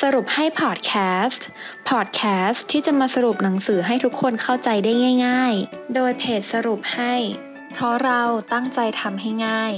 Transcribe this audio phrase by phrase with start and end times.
[0.00, 0.92] สรุปให้พอดแค
[1.24, 1.46] สต์
[1.88, 4.92] พอดแคสต์ที่จะมาสรุปหนังสือให้ทุกคนเข้าใจได้
[5.26, 7.14] ง่าย ๆ โดยเพจสรุปให้
[7.72, 8.22] เพราะเรา
[8.52, 9.72] ตั้งใจทำให้ง่าย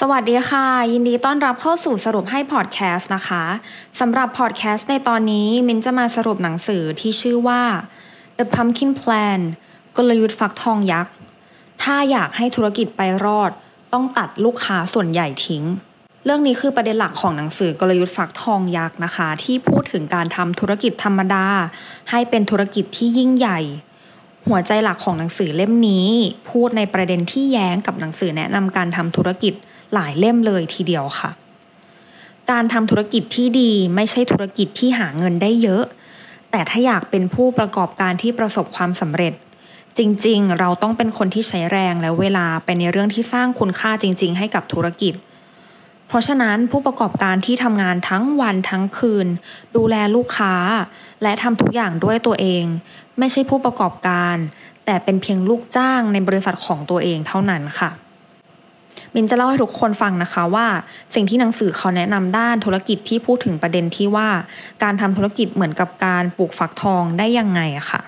[0.00, 3.44] สวัสดีค่ะ ยินดีต้อนรับเข้าสู่สรุปให้พอดแคสต์นะคะ
[4.00, 7.62] สำหรับพอดแคสต์ในตอนนี้มินจะมาสรุปหนังสือที่ชื่อว่า
[8.38, 9.40] The Pumpkin Plan
[9.96, 11.14] กลยุทธ์ฟักทองยักษ์
[11.82, 13.50] ถ้าอยากให้ธุรกิจไปรอด
[13.92, 15.64] ต้องตัดลูกค้าส่วนใหญ่ทิ้ง
[16.24, 21.46] เรื่องนี้คือประเด็นหลักของหนังสือกลยุทธ์ฟักทองยักษ์นะคะ ที่พูดถึงการทำธุรกิจธรรมดา
[22.10, 23.60] ให้เป็นธุรกิจที่ยิ่งใหญ่
[24.48, 26.08] หัวใจหลักของหนังสือเล่มนี้
[26.50, 29.54] พูดในประเด็นที่แย้งกับหนังสือแนะนำการทำธุรกิจ
[29.94, 31.30] หลายเล่มเลยทีเดียวค่ะ
[32.50, 35.84] การทำธุรกิจที่ดีไม่ใช่ธุรกิจที่หาเงินได้เยอะ
[36.50, 39.32] แต่ถ้าอยากเป็นผู้ประกอบการที่ประสบความสำเร็จ
[39.98, 49.26] จริงๆ เราต้องเป็นคนที่ใช้แรงและเวลาไปในเรื่องที่สร้างคุณค่าจริง ๆ ให้กับธุรกิจเพราะฉะนั้นผู้ประกอบการที่ทำงานทั้งวันทั้งคืน
[49.76, 50.54] ดูแลลูกค้า
[51.22, 52.64] และทำทุกอย่างด้วยตัวเอง
[53.18, 54.36] ไม่ใช่ผู้ประกอบการ
[54.84, 57.90] แต่เป็นเพียงลูกจ้างในบริษัทของตัวเองเท่านั้นค่ะ
[59.14, 60.66] มินจะเล่าให้ทุกคนฟังนะคะว่า
[61.14, 64.28] สิ่งที่หนังสือเขาแนะนำด้านธุรกิจที่พูดถึงประเด็นที่ว่า
[64.82, 68.02] การทำธุรกิจเหมือนกับการปลูกฟักทองได้ยังไงอะค่ะ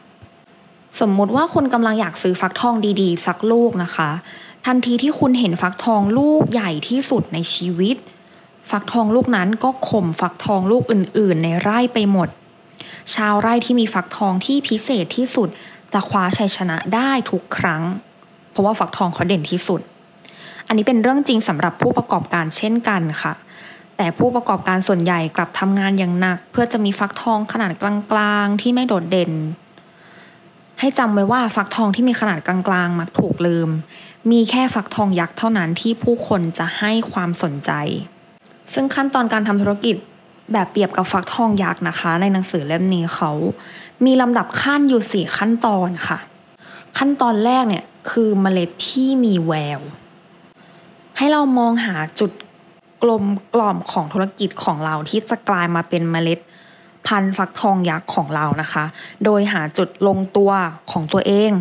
[1.01, 4.11] สมมุติว่าคุณกำลังอยากซื้อฟักทองดีๆ สักลูกนะคะ
[4.67, 7.97] ทันทีที่คุณเห็นฟักทองลูกใหญ่ที่สุดในชีวิต
[8.71, 12.29] ฟักทองลูกนั้นก็ข่มฟักทองลูกอื่นๆ ในไร่ไปหมด
[13.15, 15.49] ชาวไร่ที่มีฟักทองที่พิเศษที่สุด
[15.93, 17.83] จะคว้าชัยชนะได้ทุกครั้ง
[18.51, 19.81] เพราะว่าฟักทองเขาเด่นที่สุด
[20.67, 23.33] อันนี้เป็นเรื่องจริงสำหรับผู้ประกอบการเช่นกันค่ะ
[23.97, 29.33] แต่ผู้ประกอบการส่วนใหญ่กลับทำงานอย่างหนัก เพื่อจะมีฟักทองขนาดกลางๆ ที่ไม่โดดเด่น
[30.85, 33.71] ให้จำไว้ว่าฟักทองที่มีขนาดกลางๆ มักถูกลืม
[34.31, 37.71] มีแค่ฟักทองยักษ์เท่านั้นที่ผู้คนจะให้ความสนใจ
[38.73, 39.97] ซึ่งขั้นตอนการทำธุรกิจ
[40.53, 43.31] แบบเปรียบกับฟักทองยักษ์นะคะ ในหนังสือเล่มนี้เขา
[44.05, 46.19] มีลำดับขั้นอยู่สี่ขั้นตอนค่ะ
[46.99, 49.81] ขั้นตอนแรกเนี่ยคือเมล็ดที่มีแวว
[51.17, 52.31] ให้เรามองหาจุด
[53.03, 53.25] กลม
[53.55, 56.39] กล่อมของธุรกิจของเราที่จะกลายมาเป็นเมล็ด
[57.07, 58.85] พันธุ์ฟักทองยักษ์ของเรานะคะ
[59.25, 60.53] โดยหาจุดลงตัว
[60.91, 61.53] ของตัวเอง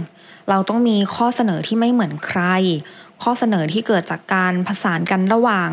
[0.49, 2.41] เราต้องมีข้อเสนอที่ไม่เหมือนใคร
[3.21, 5.69] ข้อเสนอที่เกิดจากการผสานกันระหว่าง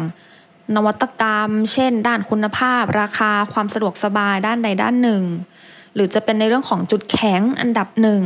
[0.74, 5.24] นวัตกรรม เช่น ด้านคุณภาพ ราคาความสะดวกสบายด้านใดด้านหนึ่ง
[5.94, 8.22] หรือจะเป็นในเรื่องของจุดแข็งอันดับหนึ่ง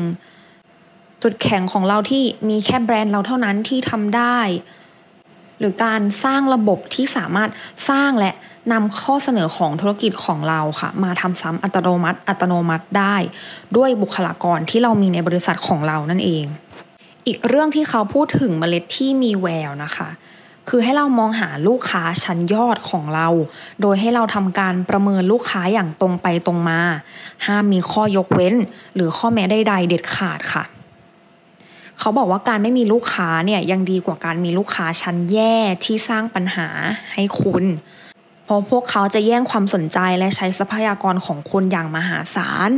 [1.22, 4.38] จุดแข็งของเราที่มีแค่แบรนด์เราเท่านั้นที่ทำได้
[5.59, 7.50] หรือการสร้างระบบที่สามารถ
[7.88, 8.33] สร้างและ
[8.73, 13.17] นำข้อเสนอของธุรกิจของเราค่ะ มาทำซ้ำอัตโนมัติ อัตโนมัติได้
[13.77, 16.45] ด้วยบุคลากรที่เรามีในบริษัทของเรานั่นเอง
[17.27, 20.09] อีกเรื่องที่เขาพูดถึงเมล็ดที่มีแววนะคะ
[20.69, 23.29] คือให้เรามองหาลูกค้าชั้นยอดของเรา
[23.81, 26.81] โดยให้เราทำการประเมินลูกค้าอย่างตรงไปตรงมา
[27.47, 28.55] ห้ามมีข้อยกเว้น
[28.95, 30.65] หรือข้อแม้ใดๆเด็ดขาดค่ะ
[31.99, 36.69] เขาบอกว่าการไม่มีลูกค้าเนี่ยยังดีกว่าการมีลูกค้าชั้นแย่ที่สร้างปัญหา
[37.15, 37.65] ให้คุณ
[38.44, 42.71] เพราะพวกเขาจะแย่งความสนใจและใช้ทรัพยากรของคุณอย่างมหาศาล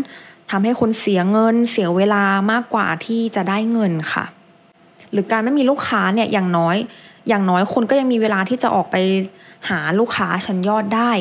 [0.51, 4.25] ทำให้คุณเสียเงิน เสียเวลามากกว่าที่จะได้เงินค่ะ
[5.13, 6.77] หรือการไม่มีลูกค้าเนี่ยอย่างน้อย
[7.29, 8.97] อย่างน้อยคุณก็ยังมีเวลาที่จะออกไป
[9.69, 11.13] หาลูกค้าชั้นยอดได้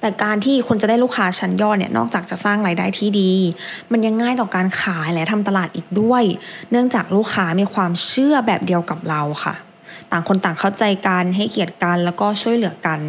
[0.00, 3.32] แต่การที่คุณจะได้ลูกค้าชั้นยอดเนี่ยนอกจากจะสร้างรายได้ที่ดี
[3.92, 6.22] มันยังง่ายต่อการขายและทำตลาดอีกด้วย
[6.70, 9.54] เนื่องจากลูกค้ามีความเชื่อแบบเดียวกับเราค่ะ
[10.10, 13.00] ต่างคนต่างเข้าใจกันให้เกียรติกันแล้วก็ช่วยเหลือกัน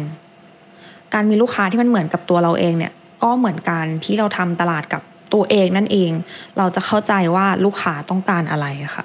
[1.14, 5.02] การมีลูกค้าที่มันเหมือนกับตัวเราเองเนี่ยก็เหมือนกันที่เราทำตลาดกับ
[5.34, 6.10] ตัวเองนั่นเอง
[6.58, 8.66] เราจะเข้าใจว่าลูกค้าต้องการอะไร
[8.96, 9.04] ค่ะ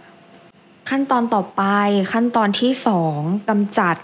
[0.89, 1.63] ขั้นตอนต่อไป
[2.13, 3.95] ขั้นตอนที่สองกำจัด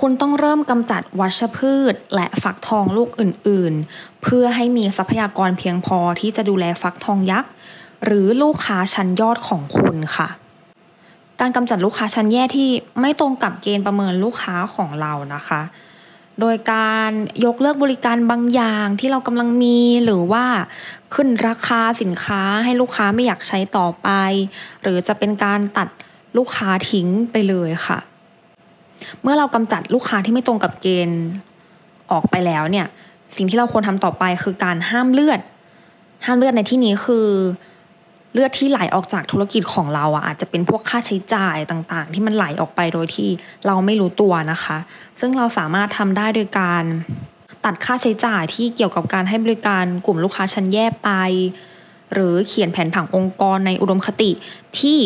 [0.00, 7.50] คุณต้องเริ่มกำจัดวัชพืช และฟักทองลูกอื่นๆ เพื่อให้มีทรัพยากรเพียงพอที่จะดูแลฟักทองยักษ์
[8.04, 10.28] หรือลูกค้าชั้นยอดของคุณค่ะ
[11.40, 12.68] การกำจัดลูกค้าชั้นแย่ที่
[13.00, 15.60] ไม่ตรงกับเกณฑ์ประเมินลูกค้าของเรานะคะ
[16.40, 17.10] โดยการ
[17.44, 20.44] ยกเลิกบริการบางอย่างที่เรากำลังมีหรือว่า
[21.14, 24.08] ขึ้นราคาสินค้าให้ลูกค้าไม่อยากใช้ต่อไป
[24.82, 25.88] หรือจะเป็นการตัด
[26.36, 27.98] ลูกค้าทิ้งไปเลยค่ะ
[29.22, 31.22] เมื่อเรากำจัดลูกค้าที่ไม่ตรงกับเกณฑ์
[32.10, 32.86] ออกไปแล้วเนี่ย
[33.36, 35.40] สิ่งที่เราควรทำต่อไปคือการห้ามเลือด
[36.26, 37.28] ห้ามเลือดในที่นี้คือ
[38.36, 43.28] เลือดที่ไหลออกจากธุรกิจของเราอะอาจจะเป็นพวกค่าใช้จ่ายต่างๆ ที่มันไหลออกไปโดยที่
[43.66, 44.78] เราไม่รู้ตัวนะคะ
[45.20, 46.82] ซึ่งเราสามารถทำได้โดยการ
[47.64, 51.10] ตัดค่าใช้จ่ายที่เกี่ยวกับการให้บริการกลุ่มลูกค้าชั้นแย่ไป
[52.12, 54.30] หรือเขียนแผนผังองค์กรในอุดมคติ
[54.78, 54.98] ที่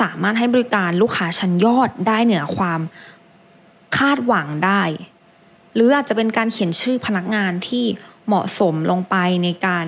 [0.00, 2.80] สามารถให้บริการลูกค้าชั้นยอดได้เหนือความ
[3.96, 4.82] คาดหวังได้
[5.74, 7.84] หรืออาจจะเป็นการเขียนชื่อพนักงานที่
[8.26, 9.86] เหมาะสมลงไปในการ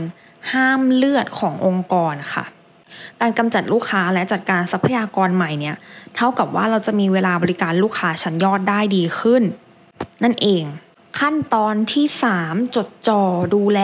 [0.53, 2.45] ห้ามเลือดขององค์กรค่ะ
[3.21, 5.77] การกำจัดลูกค้าและจัดการทรัพยากรใหม่เนี่ย
[6.17, 9.43] เท่ากับว่าเราจะมีเวลาบริการลูกค้าชั้นยอดได้ดีขึ้น
[10.25, 10.65] นั่นเอง
[11.19, 12.07] ขั้นตอนที่
[12.41, 13.23] 3 จดจ่อ
[13.55, 13.81] ดูแล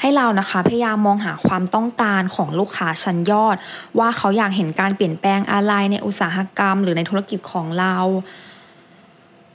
[0.00, 3.56] ให้เรานะคะพยายามมองหาความต้องการของลูกค้าชั้นยอด
[3.98, 7.96] ว่าเขาอยากเห็นการเปลี่ยนแปลงอะไรในอุตสาหกรรม หรือในธุรกิจของเรา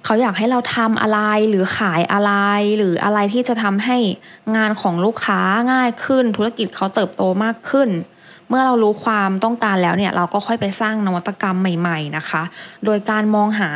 [0.06, 1.20] เขาอยากให้เราทำอะไร
[1.50, 2.32] หรือขายอะไร
[2.78, 3.98] หรืออะไรที่จะทำให้
[4.56, 5.40] งานของลูกค้า
[5.72, 7.90] ง่ายขึ้น ธุรกิจเขาเติบโตมากขึ้น
[8.50, 12.44] เมื่อเรารู้ความต้องการแล้วเนี่ย เราก็ค่อยไปสร้างนวัตกรรมใหม่ ๆนะคะ
[12.86, 13.72] โดยการมองหา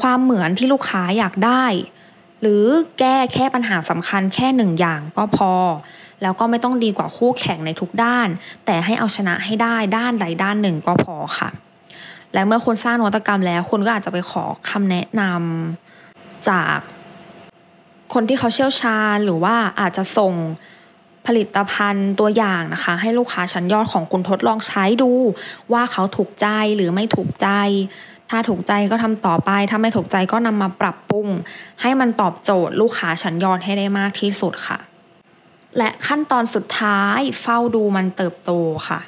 [0.00, 1.64] ความเหมือนที่ลูกค้าอยากได้
[2.40, 2.64] หรือ
[2.98, 5.52] แก้แค่ปัญหาสำคัญแค่หนึ่งอย่างก็พอ
[6.22, 8.28] แล้วก็ไม่ต้องดีกว่าคู่แข่งในทุกด้าน
[8.66, 11.48] แต่ให้เอาชนะให้ได้ด้านใดด้านหนึ่งก็พอค่ะ
[12.34, 16.76] และเมื่อคุณสร้างนวัตกรรมแล้วคุณก็อาจจะไปขอคำแนะนำจาก
[18.14, 20.34] คนที่เขาเชี่ยวชาญหรือว่าอาจจะส่ง
[21.26, 25.10] ผลิตภัณฑ์ตัวอย่างนะคะ ให้ลูกค้าชั้นยอดของคุณทดลองใช้ดู
[25.72, 27.48] ว่าเขาถูกใจหรือไม่ถูกใจ
[28.30, 31.28] ถ้าถูกใจก็ทำต่อไป ถ้าไม่ถูกใจก็นำมาปรับปรุง
[31.82, 34.78] ให้มันตอบโจทย์ลูกค้าชั้นยอดให้ได้มากที่สุดค่ะ
[35.78, 38.52] และขั้นตอนสุดท้ายเฝ้าดูมันเติบโต
[38.88, 39.00] ค่ะ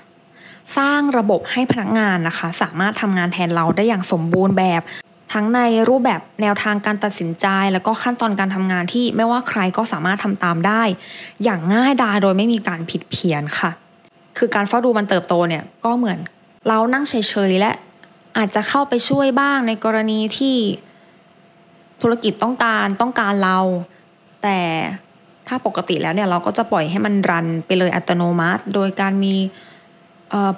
[0.76, 4.82] สร้างระบบให้พนักงานนะคะ สามารถทำงานแทนเราได้อย่างสมบูรณ์แบบ
[5.32, 10.82] ทั้งในรูปแบบแนวทางการตัดสินใจ แล้วก็ขั้นตอนการทำงานที่ไม่ว่าใครก็สามารถทำตามได้
[11.44, 13.70] อย่างง่ายดายโดยไม่มีการผิดเพี้ยนค่ะ
[14.38, 16.18] คือการเฝ้าดูมันเติบโตเนี่ยก็เหมือน
[16.68, 17.14] เรานั่งเฉ
[17.50, 17.72] ยๆและ
[18.36, 20.56] อาจจะเข้าไปช่วยบ้างในกรณีที่
[22.02, 23.58] ธุรกิจต้องการต้องการเรา
[24.42, 24.58] แต่
[25.48, 29.34] ถ้าปกติแล้วเนี่ยเราก็จะปล่อยให้มันรันไปเลยอัตโนมัติ โดยการมี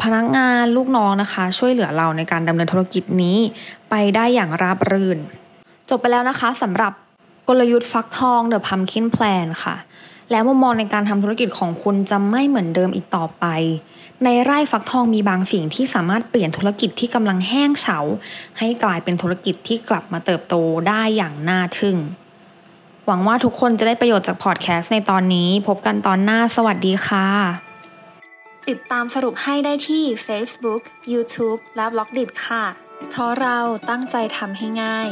[0.02, 3.38] พนักงานลูกน้องนะคะ ช่วยเหลือเราในการดำเนินธุรกิจนี้
[3.90, 5.18] ไปได้อย่างราบรื่น
[5.88, 6.92] จบไปแล้วนะคะสำหรับ
[7.48, 9.76] กลยุทธ์ฟักทอง The Pumpkin Plan ค่ะ
[10.30, 13.44] แล้วมุมมองในการทำธุรกิจของคุณจะไม่เหมือนเดิมอีกต่อไป
[14.24, 17.98] ในไร่ฟักทองมีบางสิ่งที่สามารถเปลี่ยนธุรกิจที่กำลังแห้งเฉา
[18.58, 20.54] ให้กลายเป็นธุรกิจที่กลับมาเติบโต
[20.88, 21.96] ได้อย่างน่าทึ่ง
[23.06, 27.71] หวังว่าทุกคนจะได้ประโยชน์จากพอดแคสต์ในตอนนี้ พบกันตอนหน้าสวัสดีค่ะ
[28.70, 30.82] ติดตามสรุปให้ได้ที่ Facebook,
[31.12, 32.64] YouTube และ b ล็อกดิค่ะ
[33.10, 33.58] เพราะเรา
[33.90, 35.10] ตั้งใจทำให้ง่าย